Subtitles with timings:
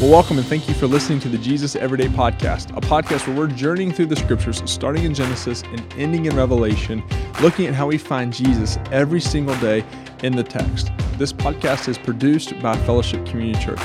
[0.00, 3.36] Well, welcome and thank you for listening to the Jesus Everyday Podcast, a podcast where
[3.36, 7.02] we're journeying through the scriptures, starting in Genesis and ending in Revelation,
[7.42, 9.84] looking at how we find Jesus every single day
[10.22, 10.92] in the text.
[11.14, 13.80] This podcast is produced by Fellowship Community Church.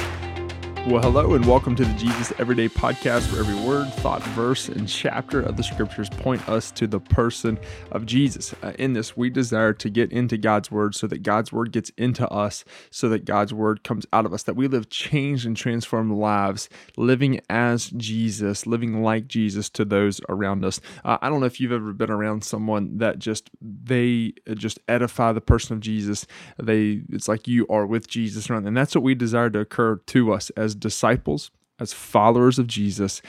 [0.85, 4.85] Well, hello and welcome to the Jesus Everyday Podcast, where every word, thought, verse, and
[4.85, 7.57] chapter of the scriptures point us to the person
[7.93, 8.53] of Jesus.
[8.61, 11.89] Uh, in this, we desire to get into God's word so that God's word gets
[11.97, 15.55] into us, so that God's word comes out of us, that we live changed and
[15.55, 20.81] transformed lives, living as Jesus, living like Jesus to those around us.
[21.05, 25.31] Uh, I don't know if you've ever been around someone that just, they just edify
[25.31, 26.27] the person of Jesus.
[26.61, 29.95] They, it's like you are with Jesus around, and that's what we desire to occur
[30.07, 33.21] to us as as disciples, as followers of Jesus,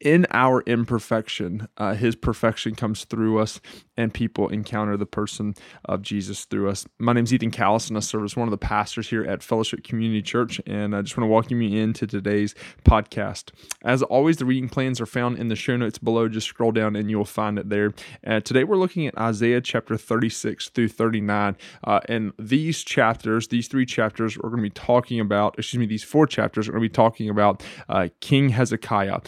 [0.00, 3.60] in our imperfection, uh, his perfection comes through us,
[3.96, 6.86] and people encounter the person of Jesus through us.
[7.00, 9.42] My name is Ethan Callison, and I serve as one of the pastors here at
[9.42, 13.50] Fellowship Community Church, and I just want to welcome you into today's podcast.
[13.82, 16.28] As always, the reading plans are found in the show notes below.
[16.28, 17.92] Just scroll down and you'll find it there.
[18.24, 23.66] Uh, today, we're looking at Isaiah chapter 36 through 39, uh, and these chapters, these
[23.66, 26.84] three chapters, we're going to be talking about, excuse me, these four chapters, we're going
[26.84, 29.18] to be talking about uh, King Hezekiah.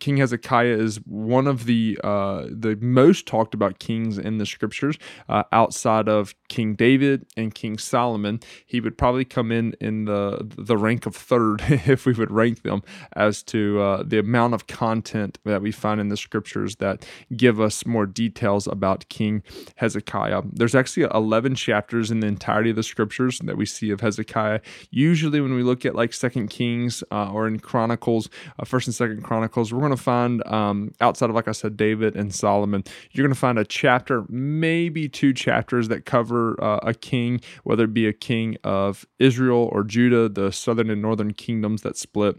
[0.00, 4.98] King Hezekiah is one of the uh, the most talked about kings in the scriptures
[5.28, 8.40] uh, outside of King David and King Solomon.
[8.66, 12.62] He would probably come in in the the rank of third if we would rank
[12.62, 12.82] them
[13.14, 17.04] as to uh, the amount of content that we find in the scriptures that
[17.36, 19.42] give us more details about King
[19.76, 20.42] Hezekiah.
[20.52, 24.60] There's actually 11 chapters in the entirety of the scriptures that we see of Hezekiah.
[24.90, 28.94] Usually, when we look at like Second Kings uh, or in Chronicles, uh, First and
[28.94, 32.84] Second Chronicles, we're going to find um, outside of like I said, David and Solomon,
[33.10, 37.84] you're going to find a chapter, maybe two chapters that cover uh, a king, whether
[37.84, 42.36] it be a king of Israel or Judah, the southern and northern kingdoms that split.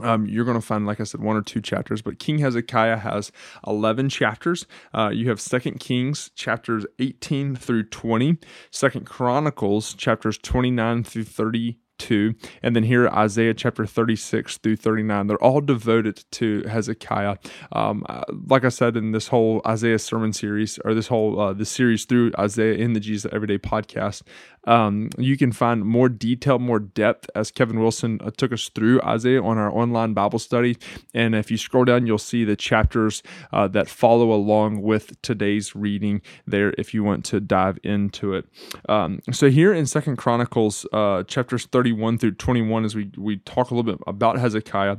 [0.00, 2.98] Um, you're going to find, like I said, one or two chapters, but King Hezekiah
[2.98, 3.32] has
[3.66, 4.66] 11 chapters.
[4.94, 8.38] Uh, you have Second Kings chapters 18 through 20,
[8.70, 15.26] Second Chronicles chapters 29 through 30 2, and then here Isaiah chapter 36 through 39.
[15.26, 17.36] They're all devoted to Hezekiah.
[17.72, 21.52] Um, uh, like I said in this whole Isaiah sermon series, or this whole uh,
[21.52, 24.22] this series through Isaiah in the Jesus Everyday podcast,
[24.68, 29.00] um, you can find more detail, more depth as Kevin Wilson uh, took us through
[29.02, 30.76] Isaiah on our online Bible study.
[31.14, 33.22] And if you scroll down, you'll see the chapters
[33.52, 38.46] uh, that follow along with today's reading there if you want to dive into it.
[38.88, 43.70] Um, so here in Second Chronicles, uh, chapters 31 through 21, as we, we talk
[43.70, 44.98] a little bit about Hezekiah,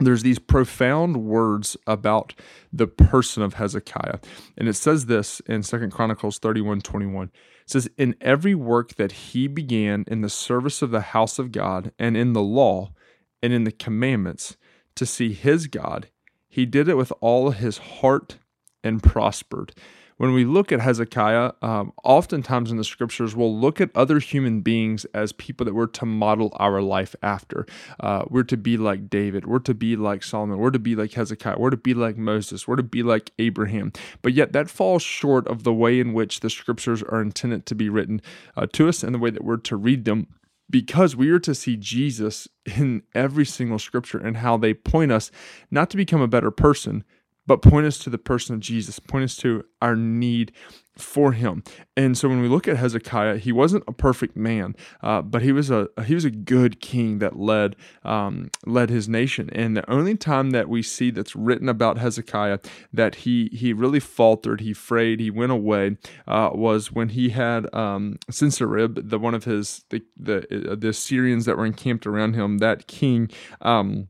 [0.00, 2.34] there's these profound words about
[2.72, 4.18] the person of Hezekiah.
[4.58, 7.32] And it says this in Second Chronicles 31 21 It
[7.66, 11.92] says, In every work that he began in the service of the house of God
[11.96, 12.92] and in the law
[13.40, 14.56] and in the commandments
[14.96, 16.08] to see his God,
[16.48, 18.38] he did it with all his heart
[18.82, 19.72] and prospered
[20.16, 24.60] when we look at Hezekiah, um, oftentimes in the scriptures, we'll look at other human
[24.60, 27.66] beings as people that we're to model our life after.
[28.00, 29.46] Uh, we're to be like David.
[29.46, 30.58] We're to be like Solomon.
[30.58, 31.58] We're to be like Hezekiah.
[31.58, 32.68] We're to be like Moses.
[32.68, 33.92] We're to be like Abraham.
[34.22, 37.74] But yet, that falls short of the way in which the scriptures are intended to
[37.74, 38.20] be written
[38.56, 40.28] uh, to us and the way that we're to read them
[40.70, 45.30] because we are to see Jesus in every single scripture and how they point us
[45.70, 47.04] not to become a better person,
[47.46, 50.52] but point us to the person of Jesus, point us to our need
[50.96, 51.62] for him.
[51.96, 55.52] And so when we look at Hezekiah, he wasn't a perfect man, uh, but he
[55.52, 59.50] was a he was a good king that led um, led his nation.
[59.52, 62.60] And the only time that we see that's written about Hezekiah
[62.92, 65.96] that he he really faltered, he frayed, he went away,
[66.26, 70.88] uh, was when he had um, Sennacherib, the one of his the the, uh, the
[70.88, 73.30] Assyrians that were encamped around him, that king.
[73.60, 74.08] Um,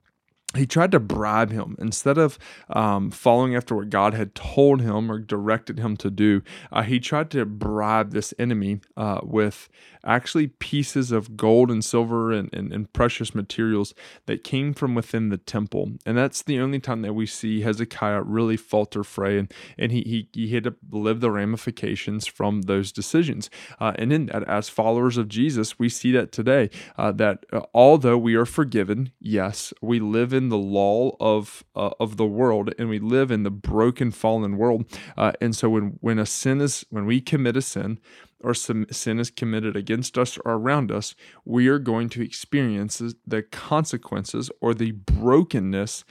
[0.57, 2.39] he tried to bribe him instead of
[2.71, 6.43] um, following after what God had told him or directed him to do.
[6.73, 9.69] Uh, he tried to bribe this enemy uh, with
[10.05, 13.95] actually pieces of gold and silver and, and, and, precious materials
[14.27, 15.93] that came from within the temple.
[16.07, 20.03] And that's the only time that we see Hezekiah really falter fray and, and he,
[20.03, 23.51] he, he had to live the ramifications from those decisions.
[23.81, 28.19] Uh, and then, as followers of Jesus, we see that today uh, that uh, although
[28.19, 32.89] we are forgiven, yes, we live in the law of, uh, of the world and
[32.89, 34.85] we live in the broken, fallen world.
[35.17, 37.99] Uh, and so when, when a sin is, when we commit a sin,
[38.41, 38.87] or sin
[39.19, 41.15] is committed against us or around us,
[41.45, 46.05] we are going to experience the consequences or the brokenness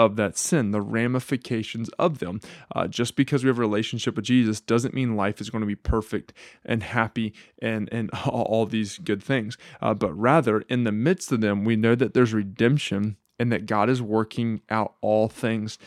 [0.00, 2.40] of that sin, the ramifications of them.
[2.74, 5.66] Uh, just because we have a relationship with Jesus doesn't mean life is going to
[5.66, 6.32] be perfect
[6.64, 9.58] and happy and, and all, all these good things.
[9.82, 13.66] Uh, but rather, in the midst of them, we know that there's redemption and that
[13.66, 15.78] God is working out all things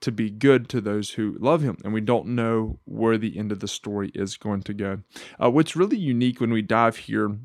[0.00, 1.78] to be good to those who love him.
[1.84, 5.00] And we don't know where the end of the story is going to go.
[5.42, 7.38] Uh, what's really unique when we dive here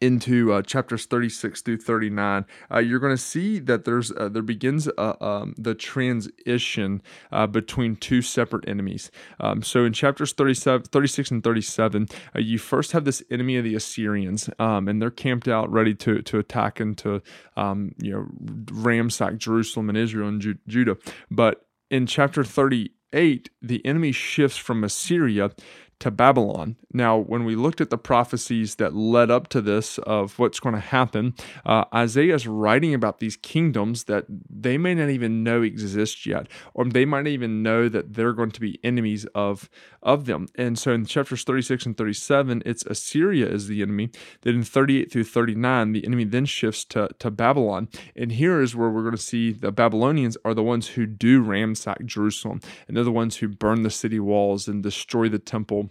[0.00, 4.42] into uh, chapters 36 through 39 uh, you're going to see that there's uh, there
[4.42, 7.02] begins uh, um, the transition
[7.32, 9.10] uh, between two separate enemies.
[9.38, 13.64] Um, so in chapters 37 36 and 37 uh, you first have this enemy of
[13.64, 17.22] the assyrians um, and they're camped out ready to to attack and to
[17.56, 18.26] um, you know
[18.66, 20.96] ramsack jerusalem and israel and Ju- judah.
[21.30, 25.50] But in chapter 38 the enemy shifts from assyria
[26.00, 26.76] to Babylon.
[26.92, 30.74] Now, when we looked at the prophecies that led up to this of what's going
[30.74, 35.62] to happen, uh, Isaiah is writing about these kingdoms that they may not even know
[35.62, 39.68] exist yet, or they might even know that they're going to be enemies of,
[40.02, 40.48] of them.
[40.56, 44.10] And so in chapters 36 and 37, it's Assyria is the enemy.
[44.40, 47.88] Then in 38 through 39, the enemy then shifts to, to Babylon.
[48.16, 51.42] And here is where we're going to see the Babylonians are the ones who do
[51.42, 55.89] ransack Jerusalem, and they're the ones who burn the city walls and destroy the temple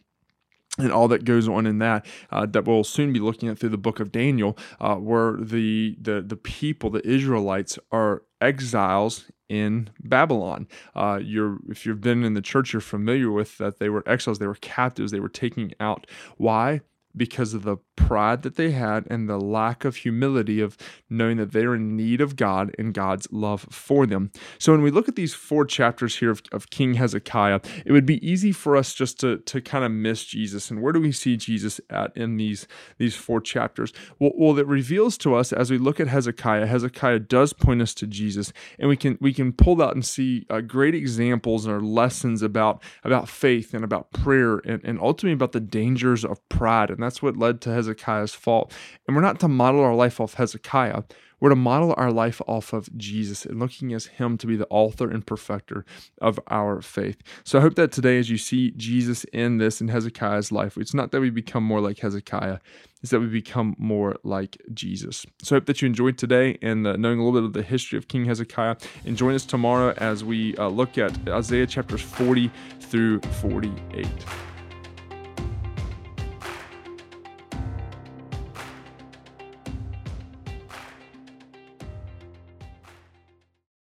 [0.79, 3.69] and all that goes on in that uh, that we'll soon be looking at through
[3.69, 9.89] the book of Daniel, uh, where the, the the people, the Israelites, are exiles in
[10.03, 10.67] Babylon.
[10.95, 13.79] Uh, you're if you've been in the church, you're familiar with that.
[13.79, 14.39] They were exiles.
[14.39, 15.11] They were captives.
[15.11, 16.07] They were taken out.
[16.37, 16.81] Why?
[17.15, 20.77] Because of the pride that they had and the lack of humility of
[21.09, 24.31] knowing that they're in need of God and God's love for them.
[24.57, 28.05] So when we look at these four chapters here of, of King Hezekiah, it would
[28.05, 30.71] be easy for us just to, to kind of miss Jesus.
[30.71, 32.67] And where do we see Jesus at in these,
[32.97, 33.91] these four chapters?
[34.17, 37.93] Well, well, it reveals to us as we look at Hezekiah, Hezekiah does point us
[37.95, 41.81] to Jesus, and we can we can pull out and see uh, great examples or
[41.81, 46.89] lessons about about faith and about prayer and, and ultimately about the dangers of pride
[46.99, 48.73] and that's what led to Hezekiah's fault.
[49.07, 51.03] And we're not to model our life off Hezekiah.
[51.39, 54.67] We're to model our life off of Jesus and looking as Him to be the
[54.69, 55.85] author and perfecter
[56.21, 57.15] of our faith.
[57.45, 60.93] So I hope that today, as you see Jesus in this in Hezekiah's life, it's
[60.93, 62.57] not that we become more like Hezekiah,
[63.01, 65.25] it's that we become more like Jesus.
[65.41, 67.63] So I hope that you enjoyed today and uh, knowing a little bit of the
[67.63, 68.75] history of King Hezekiah.
[69.05, 72.51] And join us tomorrow as we uh, look at Isaiah chapters 40
[72.81, 74.05] through 48.